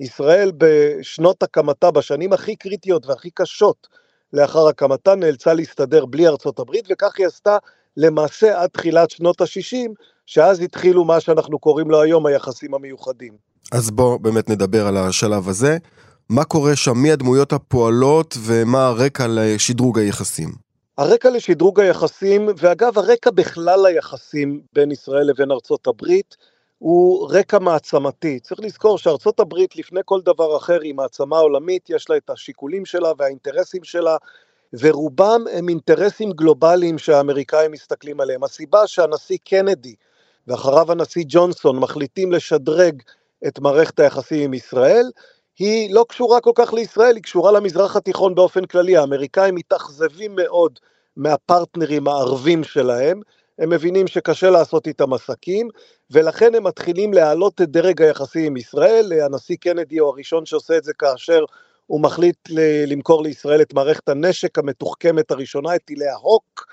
[0.00, 3.86] ישראל בשנות הקמתה, בשנים הכי קריטיות והכי קשות
[4.32, 7.56] לאחר הקמתה, נאלצה להסתדר בלי ארצות הברית, וכך היא עשתה
[7.96, 9.90] למעשה עד תחילת שנות ה-60,
[10.26, 13.32] שאז התחילו מה שאנחנו קוראים לו היום היחסים המיוחדים.
[13.72, 15.76] אז בואו באמת נדבר על השלב הזה.
[16.28, 20.71] מה קורה שם, מי הדמויות הפועלות ומה הרקע לשדרוג היחסים?
[21.02, 26.36] הרקע לשדרוג היחסים, ואגב הרקע בכלל היחסים בין ישראל לבין ארצות הברית,
[26.78, 28.40] הוא רקע מעצמתי.
[28.40, 32.84] צריך לזכור שארצות הברית לפני כל דבר אחר היא מעצמה עולמית, יש לה את השיקולים
[32.84, 34.16] שלה והאינטרסים שלה,
[34.80, 38.44] ורובם הם אינטרסים גלובליים שהאמריקאים מסתכלים עליהם.
[38.44, 39.94] הסיבה שהנשיא קנדי
[40.46, 43.02] ואחריו הנשיא ג'ונסון מחליטים לשדרג
[43.46, 45.10] את מערכת היחסים עם ישראל,
[45.58, 48.96] היא לא קשורה כל כך לישראל, היא קשורה למזרח התיכון באופן כללי.
[48.96, 50.78] האמריקאים מתאכזבים מאוד
[51.16, 53.20] מהפרטנרים הערבים שלהם,
[53.58, 55.68] הם מבינים שקשה לעשות איתם עסקים,
[56.10, 59.12] ולכן הם מתחילים להעלות את דרג היחסים עם ישראל.
[59.12, 61.44] הנשיא קנדי הוא הראשון שעושה את זה כאשר
[61.86, 62.48] הוא מחליט
[62.86, 66.66] למכור לישראל את מערכת הנשק המתוחכמת הראשונה, את טילי ההוק,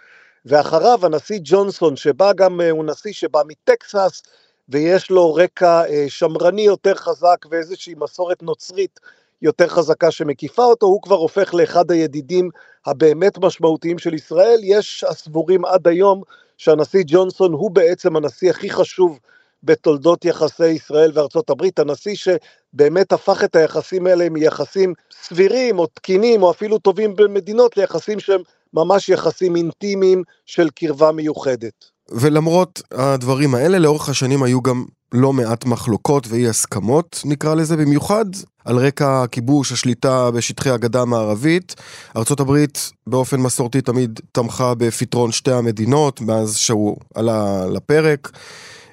[0.45, 4.21] ואחריו הנשיא ג'ונסון, שבא גם, הוא נשיא שבא מטקסס,
[4.69, 8.99] ויש לו רקע אה, שמרני יותר חזק ואיזושהי מסורת נוצרית
[9.41, 12.49] יותר חזקה שמקיפה אותו, הוא כבר הופך לאחד הידידים
[12.86, 14.60] הבאמת משמעותיים של ישראל.
[14.63, 16.21] יש הסבורים עד היום
[16.58, 19.19] שהנשיא ג'ונסון הוא בעצם הנשיא הכי חשוב
[19.63, 26.43] בתולדות יחסי ישראל וארצות הברית, הנשיא שבאמת הפך את היחסים האלה מיחסים סבירים או תקינים
[26.43, 28.41] או אפילו טובים בין מדינות ליחסים שהם
[28.73, 31.86] ממש יחסים אינטימיים של קרבה מיוחדת.
[32.12, 38.25] ולמרות הדברים האלה, לאורך השנים היו גם לא מעט מחלוקות ואי הסכמות, נקרא לזה, במיוחד
[38.65, 41.75] על רקע הכיבוש, השליטה בשטחי הגדה המערבית.
[42.15, 42.65] ארה"ב
[43.07, 48.31] באופן מסורתי תמיד תמכה בפתרון שתי המדינות, מאז שהוא עלה לפרק,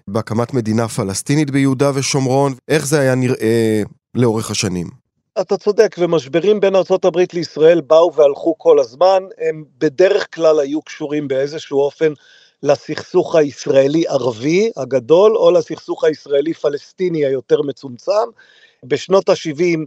[0.09, 2.55] בהקמת מדינה פלסטינית ביהודה ושומרון.
[2.69, 3.83] איך זה היה נראה
[4.15, 4.87] לאורך השנים?
[5.41, 11.29] אתה צודק, ומשברים בין ארה"ב לישראל באו והלכו כל הזמן, הם בדרך כלל היו קשורים
[11.29, 12.13] באיזשהו אופן
[12.67, 18.13] לסכסוך הישראלי-ערבי הגדול, או לסכסוך הישראלי-פלסטיני היותר מצומצם.
[18.85, 19.79] בשנות ה-70,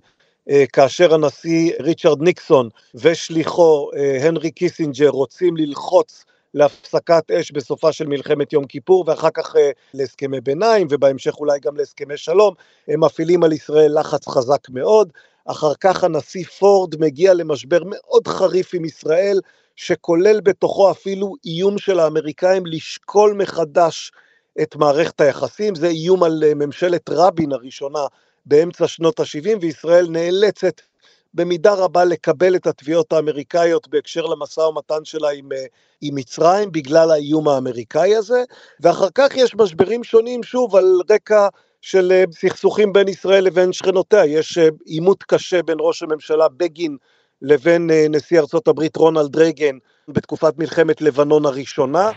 [0.49, 8.07] אה, כאשר הנשיא ריצ'רד ניקסון ושליחו אה, הנרי קיסינג'ר רוצים ללחוץ להפסקת אש בסופה של
[8.07, 12.53] מלחמת יום כיפור ואחר כך אה, להסכמי ביניים ובהמשך אולי גם להסכמי שלום,
[12.87, 15.11] הם מפעילים על ישראל לחץ חזק מאוד,
[15.45, 19.39] אחר כך הנשיא פורד מגיע למשבר מאוד חריף עם ישראל,
[19.81, 24.11] שכולל בתוכו אפילו איום של האמריקאים לשקול מחדש
[24.61, 27.99] את מערכת היחסים, זה איום על אה, ממשלת רבין הראשונה
[28.45, 30.81] באמצע שנות ה-70, וישראל נאלצת
[31.33, 35.65] במידה רבה לקבל את התביעות האמריקאיות בהקשר למשא ומתן שלה עם, אה,
[36.01, 38.43] עם מצרים בגלל האיום האמריקאי הזה,
[38.79, 41.47] ואחר כך יש משברים שונים שוב על רקע
[41.81, 46.97] של אה, סכסוכים בין ישראל לבין שכנותיה, יש עימות קשה בין ראש הממשלה בגין
[47.41, 52.11] לבין נשיא ארצות הברית רונלד רייגן בתקופת מלחמת לבנון הראשונה.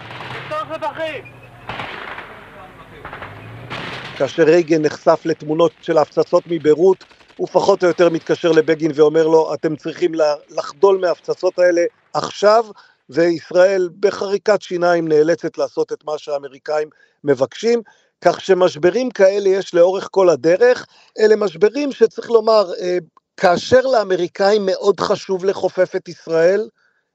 [4.18, 7.04] כאשר רייגן נחשף לתמונות של ההפצצות מביירות
[7.36, 10.12] הוא פחות או יותר מתקשר לבגין ואומר לו, אתם צריכים
[10.50, 11.82] לחדול מההפצצות האלה
[12.14, 12.64] עכשיו,
[13.10, 16.88] וישראל בחריקת שיניים נאלצת לעשות את מה שהאמריקאים
[17.24, 17.82] מבקשים,
[18.24, 20.86] כך שמשברים כאלה יש לאורך כל הדרך,
[21.18, 22.98] אלה משברים שצריך לומר, אה,
[23.36, 26.68] כאשר לאמריקאים מאוד חשוב לחופף את ישראל,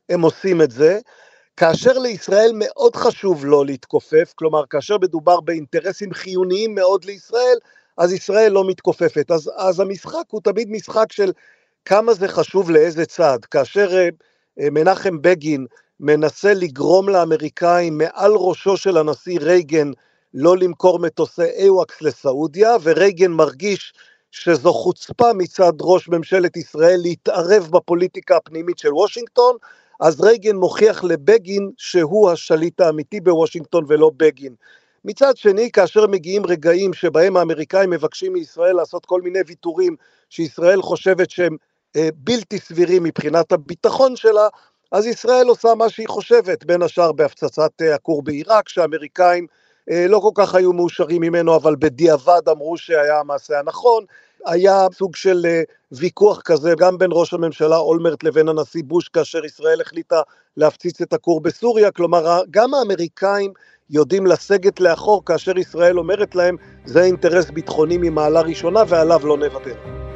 [0.09, 0.99] הם עושים את זה,
[1.57, 7.57] כאשר לישראל מאוד חשוב לא להתכופף, כלומר כאשר מדובר באינטרסים חיוניים מאוד לישראל,
[7.97, 9.31] אז ישראל לא מתכופפת.
[9.31, 11.31] אז, אז המשחק הוא תמיד משחק של
[11.85, 13.39] כמה זה חשוב לאיזה צד.
[13.51, 14.09] כאשר אה,
[14.59, 15.65] אה, מנחם בגין
[15.99, 19.91] מנסה לגרום לאמריקאים מעל ראשו של הנשיא רייגן
[20.33, 23.93] לא למכור מטוסי איוואקס לסעודיה, ורייגן מרגיש
[24.31, 29.55] שזו חוצפה מצד ראש ממשלת ישראל להתערב בפוליטיקה הפנימית של וושינגטון,
[29.99, 34.55] אז רייגן מוכיח לבגין שהוא השליט האמיתי בוושינגטון ולא בגין.
[35.05, 39.95] מצד שני, כאשר מגיעים רגעים שבהם האמריקאים מבקשים מישראל לעשות כל מיני ויתורים
[40.29, 41.57] שישראל חושבת שהם
[41.95, 44.47] אה, בלתי סבירים מבחינת הביטחון שלה,
[44.91, 50.19] אז ישראל עושה מה שהיא חושבת, בין השאר בהפצצת אה, הכור בעיראק, שהאמריקאים אה, לא
[50.19, 54.03] כל כך היו מאושרים ממנו, אבל בדיעבד אמרו שהיה המעשה הנכון.
[54.45, 59.45] היה סוג של אה, ויכוח כזה גם בין ראש הממשלה אולמרט לבין הנשיא בוש, כאשר
[59.45, 60.21] ישראל החליטה
[60.57, 63.53] להפציץ את הכור בסוריה, כלומר גם האמריקאים
[63.89, 70.06] יודעים לסגת לאחור כאשר ישראל אומרת להם זה אינטרס ביטחוני ממעלה ראשונה ועליו לא נוותר.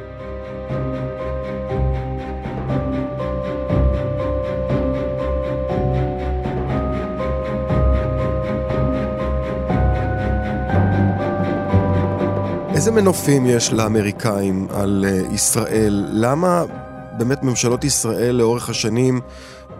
[12.82, 16.04] איזה מנופים יש לאמריקאים על אה, ישראל?
[16.12, 16.64] למה
[17.18, 19.20] באמת ממשלות ישראל לאורך השנים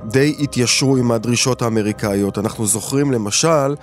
[0.05, 2.39] די התיישרו עם הדרישות האמריקאיות.
[2.39, 3.75] אנחנו זוכרים למשל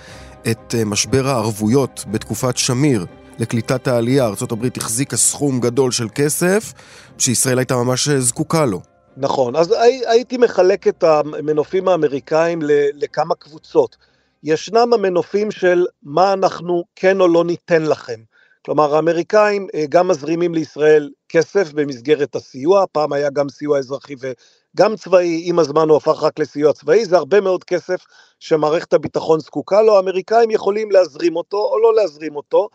[0.50, 3.06] את אה, משבר הערבויות בתקופת שמיר
[3.38, 4.26] לקליטת העלייה.
[4.26, 6.72] ארה"ב החזיקה סכום גדול של כסף
[7.18, 8.80] שישראל הייתה ממש אה, זקוקה לו.
[9.16, 9.74] נכון, אז
[10.06, 12.58] הייתי מחלק את המנופים האמריקאים
[12.94, 13.96] לכמה קבוצות.
[14.42, 18.29] ישנם המנופים של מה אנחנו כן או לא ניתן לכם.
[18.66, 24.96] כלומר, האמריקאים אה, גם מזרימים לישראל כסף במסגרת הסיוע, פעם היה גם סיוע אזרחי וגם
[24.96, 28.04] צבאי, עם הזמן הוא הפך רק לסיוע צבאי, זה הרבה מאוד כסף
[28.40, 32.68] שמערכת הביטחון זקוקה לו, האמריקאים יכולים להזרים אותו או לא להזרים אותו,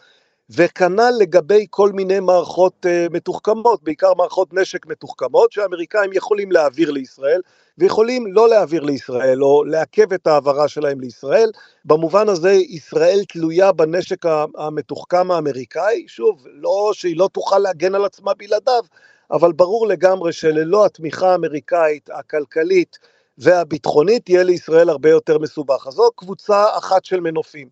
[0.50, 7.42] וכנ"ל לגבי כל מיני מערכות uh, מתוחכמות, בעיקר מערכות נשק מתוחכמות, שהאמריקאים יכולים להעביר לישראל,
[7.78, 11.52] ויכולים לא להעביר לישראל, או לעכב את ההעברה שלהם לישראל.
[11.86, 14.26] במובן הזה, ישראל תלויה בנשק
[14.58, 18.84] המתוחכם האמריקאי, שוב, לא שהיא לא תוכל להגן על עצמה בלעדיו,
[19.32, 22.98] אבל ברור לגמרי שללא התמיכה האמריקאית, הכלכלית
[23.38, 25.88] והביטחונית, יהיה לישראל הרבה יותר מסובך.
[25.88, 27.68] אז זו קבוצה אחת של מנופים.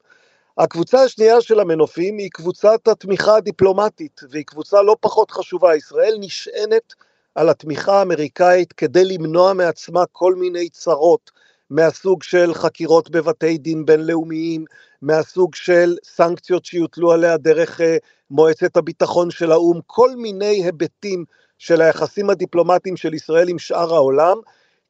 [0.58, 5.76] הקבוצה השנייה של המנופים היא קבוצת התמיכה הדיפלומטית, והיא קבוצה לא פחות חשובה.
[5.76, 6.94] ישראל נשענת
[7.36, 11.32] על התמיכה האמריקאית כדי למנוע מעצמה כל מיני צרות,
[11.70, 14.66] מהסוג של חקירות בבתי דין בינלאומיים,
[15.02, 17.84] מהסוג של סנקציות שיוטלו עליה דרך uh,
[18.32, 21.26] מועצת הביטחון של האו"ם, כל מיני היבטים
[21.58, 24.38] של היחסים הדיפלומטיים של ישראל עם שאר העולם,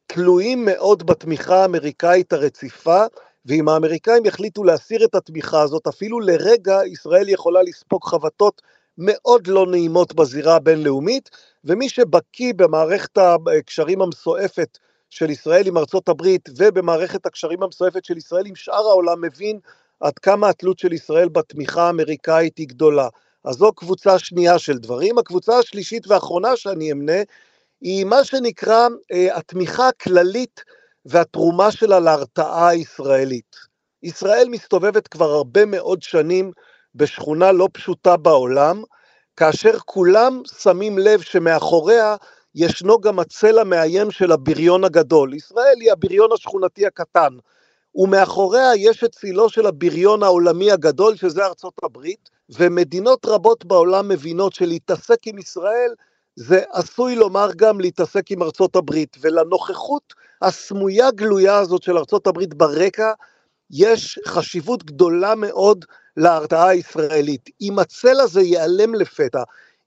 [0.07, 3.05] תלויים מאוד בתמיכה האמריקאית הרציפה,
[3.45, 8.61] ואם האמריקאים יחליטו להסיר את התמיכה הזאת, אפילו לרגע ישראל יכולה לספוג חבטות
[8.97, 11.29] מאוד לא נעימות בזירה הבינלאומית,
[11.63, 14.77] ומי שבקיא במערכת הקשרים המסועפת
[15.09, 19.59] של ישראל עם ארצות הברית ובמערכת הקשרים המסועפת של ישראל עם שאר העולם מבין
[19.99, 23.07] עד כמה התלות של ישראל בתמיכה האמריקאית היא גדולה.
[23.43, 25.17] אז זו קבוצה שנייה של דברים.
[25.17, 27.21] הקבוצה השלישית והאחרונה שאני אמנה
[27.81, 30.63] היא מה שנקרא אה, התמיכה הכללית
[31.05, 33.55] והתרומה שלה להרתעה הישראלית.
[34.03, 36.51] ישראל מסתובבת כבר הרבה מאוד שנים
[36.95, 38.83] בשכונה לא פשוטה בעולם,
[39.37, 42.15] כאשר כולם שמים לב שמאחוריה
[42.55, 45.33] ישנו גם הצל המאיים של הבריון הגדול.
[45.33, 47.37] ישראל היא הבריון השכונתי הקטן,
[47.95, 54.53] ומאחוריה יש את צילו של הבריון העולמי הגדול, שזה ארצות הברית, ומדינות רבות בעולם מבינות
[54.53, 55.93] שלהתעסק עם ישראל
[56.35, 60.13] זה עשוי לומר גם להתעסק עם ארצות הברית, ולנוכחות
[60.43, 63.11] הסמויה גלויה הזאת של הברית ברקע,
[63.71, 65.85] יש חשיבות גדולה מאוד
[66.17, 67.49] להרתעה הישראלית.
[67.61, 69.43] אם הצל הזה ייעלם לפתע,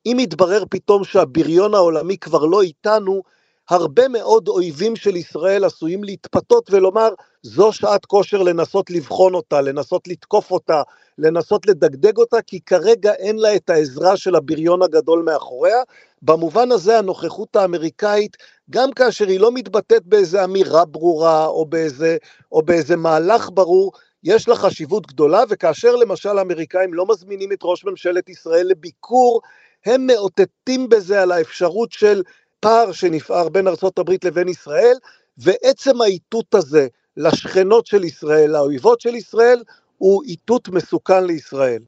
[0.06, 3.22] אם יתברר פתאום שהבריון העולמי כבר לא איתנו,
[3.70, 7.08] הרבה מאוד אויבים של ישראל עשויים להתפתות ולומר,
[7.42, 10.82] זו שעת כושר לנסות לבחון אותה, לנסות לתקוף אותה,
[11.18, 15.82] לנסות לדגדג אותה, כי כרגע אין לה את העזרה של הבריון הגדול מאחוריה.
[16.22, 18.36] במובן הזה הנוכחות האמריקאית,
[18.70, 22.16] גם כאשר היא לא מתבטאת באיזה אמירה ברורה או באיזה,
[22.52, 23.92] או באיזה מהלך ברור,
[24.24, 29.40] יש לה חשיבות גדולה, וכאשר למשל האמריקאים לא מזמינים את ראש ממשלת ישראל לביקור,
[29.86, 32.22] הם מאותתים בזה על האפשרות של
[32.60, 33.66] פער שנפער בין
[33.98, 34.96] הברית לבין ישראל,
[35.38, 39.62] ועצם האיתות הזה לשכנות של ישראל, לאויבות של ישראל,
[39.98, 41.82] הוא איתות מסוכן לישראל.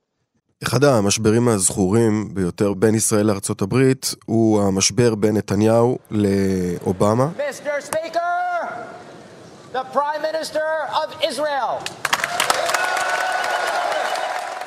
[0.63, 7.29] אחד המשברים הזכורים ביותר בין ישראל לארצות הברית הוא המשבר בין נתניהו לאובמה.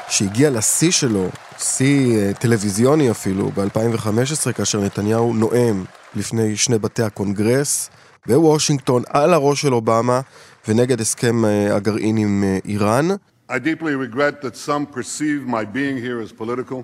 [0.10, 5.84] שהגיע לשיא שלו, שיא אה, טלוויזיוני אפילו, ב-2015, כאשר נתניהו נואם
[6.16, 7.90] לפני שני בתי הקונגרס
[8.28, 10.22] בוושינגטון על הראש של אובמה
[10.68, 13.08] ונגד הסכם אה, הגרעין עם אה, איראן.
[13.52, 16.80] I deeply regret that some perceive my being here as political.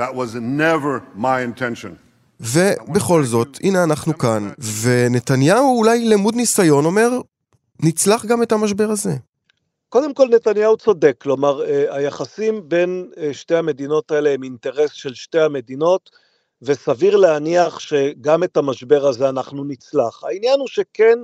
[0.00, 1.96] That was never my intention.
[2.40, 4.50] ובכל זאת, הנה אנחנו כאן,
[4.82, 7.08] ונתניהו אולי למוד ניסיון אומר,
[7.82, 9.10] נצלח גם את המשבר הזה.
[9.88, 15.14] קודם כל נתניהו צודק, כלומר אה, היחסים בין אה, שתי המדינות האלה הם אינטרס של
[15.14, 16.10] שתי המדינות,
[16.62, 20.24] וסביר להניח שגם את המשבר הזה אנחנו נצלח.
[20.24, 21.18] העניין הוא שכן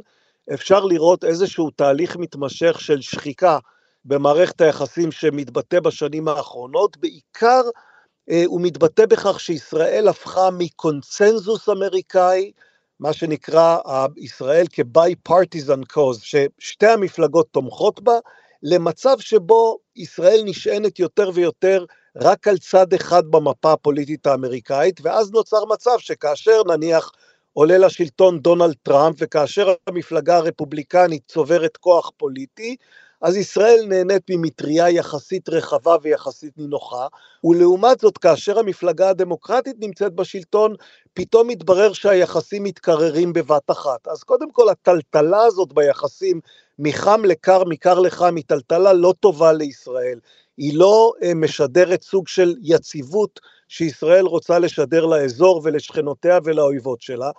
[0.55, 3.59] אפשר לראות איזשהו תהליך מתמשך של שחיקה
[4.04, 7.62] במערכת היחסים שמתבטא בשנים האחרונות, בעיקר
[8.30, 12.52] אה, הוא מתבטא בכך שישראל הפכה מקונצנזוס אמריקאי,
[13.00, 13.78] מה שנקרא
[14.16, 18.18] ישראל כ-by-partisan cause, ששתי המפלגות תומכות בה,
[18.62, 21.84] למצב שבו ישראל נשענת יותר ויותר
[22.16, 27.10] רק על צד אחד במפה הפוליטית האמריקאית, ואז נוצר מצב שכאשר נניח
[27.52, 32.76] עולה לשלטון דונלד טראמפ, וכאשר המפלגה הרפובליקנית צוברת כוח פוליטי,
[33.22, 37.06] אז ישראל נהנית ממטריה יחסית רחבה ויחסית נינוחה,
[37.44, 40.74] ולעומת זאת כאשר המפלגה הדמוקרטית נמצאת בשלטון,
[41.14, 44.08] פתאום מתברר שהיחסים מתקררים בבת אחת.
[44.08, 46.40] אז קודם כל הטלטלה הזאת ביחסים
[46.78, 50.18] מחם לקר, מקר לחם, היא טלטלה לא טובה לישראל.
[50.56, 57.30] היא לא אה, משדרת סוג של יציבות שישראל רוצה לשדר לאזור ולשכנותיה ולאויבות שלה.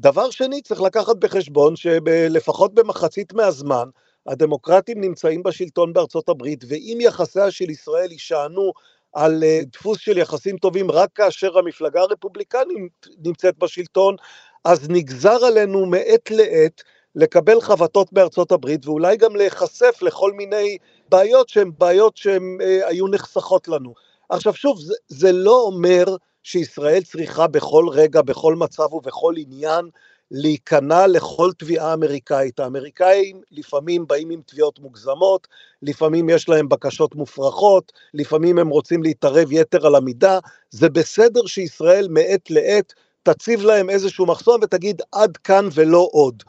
[0.00, 3.88] דבר שני, צריך לקחת בחשבון שלפחות במחצית מהזמן,
[4.26, 8.72] הדמוקרטים נמצאים בשלטון בארצות הברית, ואם יחסיה של ישראל יישענו
[9.12, 14.16] על uh, דפוס של יחסים טובים רק כאשר המפלגה הרפובליקנית נמצאת בשלטון,
[14.64, 16.82] אז נגזר עלינו מעת לעת
[17.14, 20.78] לקבל חבטות בארצות הברית ואולי גם להיחשף לכל מיני
[21.08, 23.94] בעיות שהן בעיות שהן uh, היו נחסכות לנו.
[24.28, 26.04] עכשיו שוב, זה, זה לא אומר
[26.42, 29.90] שישראל צריכה בכל רגע, בכל מצב ובכל עניין
[30.30, 32.60] להיכנע לכל תביעה אמריקאית.
[32.60, 35.48] האמריקאים לפעמים באים עם תביעות מוגזמות,
[35.82, 40.38] לפעמים יש להם בקשות מופרכות, לפעמים הם רוצים להתערב יתר על המידה,
[40.70, 46.42] זה בסדר שישראל מעת לעת תציב להם איזשהו מחסום ותגיד עד כאן ולא עוד.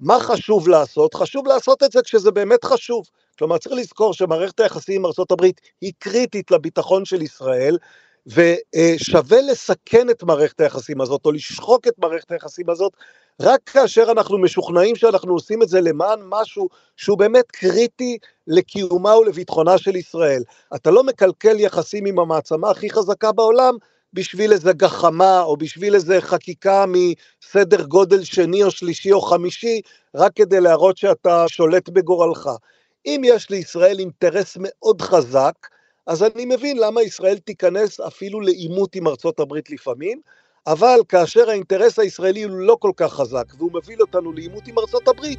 [0.00, 1.14] מה חשוב לעשות?
[1.14, 3.06] חשוב לעשות את זה כשזה באמת חשוב.
[3.38, 5.44] כלומר, צריך לזכור שמערכת היחסים עם ארה"ב
[5.80, 7.78] היא קריטית לביטחון של ישראל,
[8.26, 12.92] ושווה לסכן את מערכת היחסים הזאת, או לשחוק את מערכת היחסים הזאת,
[13.40, 19.78] רק כאשר אנחנו משוכנעים שאנחנו עושים את זה למען משהו שהוא באמת קריטי לקיומה ולביטחונה
[19.78, 20.42] של ישראל.
[20.74, 23.74] אתה לא מקלקל יחסים עם המעצמה הכי חזקה בעולם
[24.12, 29.80] בשביל איזה גחמה או בשביל איזה חקיקה מסדר גודל שני או שלישי או חמישי,
[30.14, 32.50] רק כדי להראות שאתה שולט בגורלך.
[33.06, 35.54] אם יש לישראל אינטרס מאוד חזק,
[36.06, 40.20] אז אני מבין למה ישראל תיכנס אפילו לעימות עם ארצות הברית לפעמים,
[40.66, 45.08] אבל כאשר האינטרס הישראלי הוא לא כל כך חזק והוא מביא אותנו לעימות עם ארצות
[45.08, 45.38] הברית,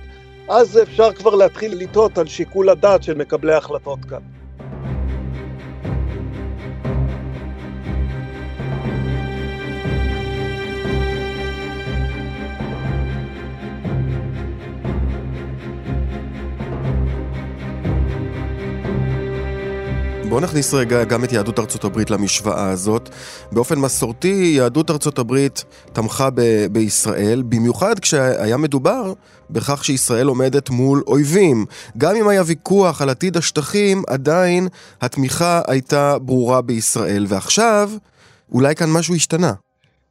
[0.49, 4.21] אז אפשר כבר להתחיל לטעות על שיקול הדעת של מקבלי ההחלטות כאן.
[20.33, 23.09] בואו נכניס רגע גם את יהדות ארצות הברית למשוואה הזאת.
[23.51, 25.63] באופן מסורתי, יהדות ארצות הברית
[25.93, 29.13] תמכה ב- בישראל, במיוחד כשהיה מדובר
[29.49, 31.65] בכך שישראל עומדת מול אויבים.
[31.97, 34.67] גם אם היה ויכוח על עתיד השטחים, עדיין
[35.01, 37.25] התמיכה הייתה ברורה בישראל.
[37.27, 37.89] ועכשיו,
[38.51, 39.53] אולי כאן משהו השתנה.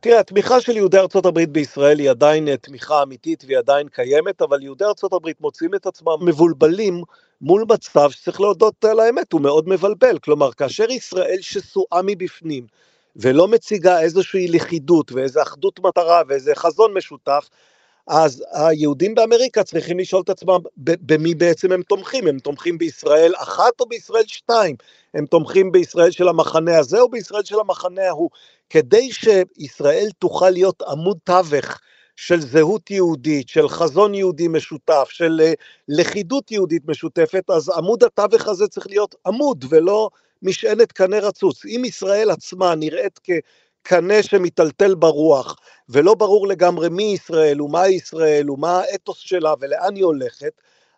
[0.01, 4.63] תראה, התמיכה של יהודי ארצות הברית בישראל היא עדיין תמיכה אמיתית והיא עדיין קיימת, אבל
[4.63, 7.03] יהודי ארצות הברית מוצאים את עצמם מבולבלים
[7.43, 10.19] מול מצב שצריך להודות על האמת, הוא מאוד מבלבל.
[10.19, 12.67] כלומר, כאשר ישראל שסועה מבפנים,
[13.17, 17.49] ולא מציגה איזושהי לכידות ואיזו אחדות מטרה ואיזה חזון משותף,
[18.07, 23.81] אז היהודים באמריקה צריכים לשאול את עצמם במי בעצם הם תומכים, הם תומכים בישראל אחת
[23.81, 24.77] או בישראל שתיים,
[25.15, 28.31] הם תומכים בישראל של המחנה הזה או בישראל של המחנה ההוא,
[28.71, 31.81] כדי שישראל תוכל להיות עמוד תווך
[32.27, 35.53] של זהות יהודית, של חזון יהודי משותף, של אה,
[35.89, 40.11] לכידות יהודית משותפת, אז עמוד התווך הזה צריך להיות עמוד ולא
[40.43, 41.65] משענת קנה רצוץ.
[41.65, 45.57] אם ישראל עצמה נראית כקנה שמיטלטל ברוח,
[45.89, 50.53] ולא ברור לגמרי מי ישראל ומה ישראל ומה האתוס שלה ולאן היא הולכת,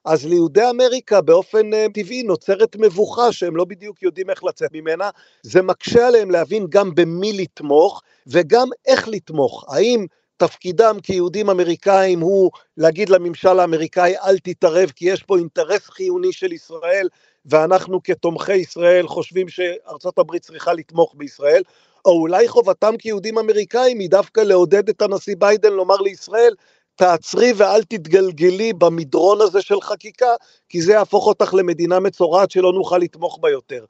[0.04, 5.10] אז ליהודי אמריקה באופן uh, טבעי נוצרת מבוכה שהם לא בדיוק יודעים איך לצאת ממנה,
[5.42, 10.06] זה מקשה עליהם להבין גם במי לתמוך וגם איך לתמוך, האם
[10.36, 16.52] תפקידם כיהודים אמריקאים הוא להגיד לממשל האמריקאי אל תתערב כי יש פה אינטרס חיוני של
[16.52, 17.08] ישראל
[17.46, 21.62] ואנחנו כתומכי ישראל חושבים שארצות הברית צריכה לתמוך בישראל,
[22.04, 26.54] או אולי חובתם כיהודים אמריקאים היא דווקא לעודד את הנשיא ביידן לומר לישראל
[26.96, 30.34] תעצרי ואל תתגלגלי במדרון הזה של חקיקה,
[30.68, 33.84] כי זה יהפוך אותך למדינה מצורעת שלא נוכל לתמוך בה יותר.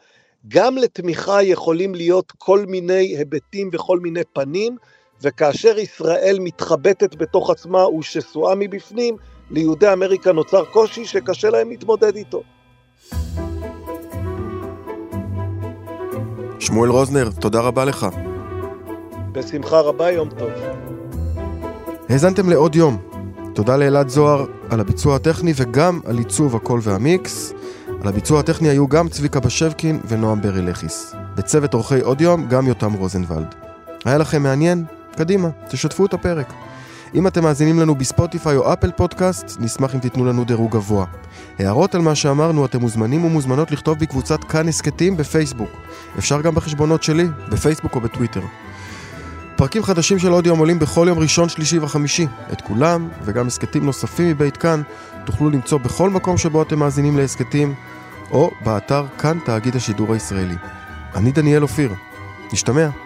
[0.49, 4.76] גם לתמיכה יכולים להיות כל מיני היבטים וכל מיני פנים,
[5.23, 9.17] וכאשר ישראל מתחבטת בתוך עצמה ושסועה מבפנים,
[9.51, 12.43] ליהודי אמריקה נוצר קושי שקשה להם להתמודד איתו.
[16.61, 18.07] שמואל רוזנר, תודה רבה לך.
[19.33, 20.51] בשמחה רבה, יום טוב.
[22.09, 22.99] האזנתם לעוד יום.
[23.55, 27.53] תודה לאלעד זוהר על הביצוע הטכני וגם על עיצוב הקול והמיקס.
[28.03, 31.15] על הביצוע הטכני היו גם צביקה בשבקין ונועם ברי לכיס.
[31.37, 33.55] בצוות אורחי עוד יום, גם יותם רוזנבלד.
[34.05, 34.85] היה לכם מעניין?
[35.15, 36.53] קדימה, תשתפו את הפרק.
[37.15, 41.07] אם אתם מאזינים לנו בספוטיפיי או אפל פודקאסט, נשמח אם תיתנו לנו דירוג גבוה.
[41.59, 45.71] הערות על מה שאמרנו אתם מוזמנים ומוזמנות לכתוב בקבוצת כאן הסכתים בפייסבוק.
[46.19, 48.41] אפשר גם בחשבונות שלי, בפייסבוק או בטוויטר.
[49.57, 52.27] פרקים חדשים של אודיו עולים בכל יום ראשון, שלישי וחמישי.
[52.53, 54.83] את כולם, וגם הסכתים נוספים מבית כאן,
[55.25, 57.75] תוכלו למצוא בכל מקום שבו אתם מאזינים להסכתים,
[58.31, 60.57] או באתר כאן תאגיד השידור הישראלי.
[61.15, 61.95] אני דניאל אופיר.
[62.53, 63.04] נשתמע.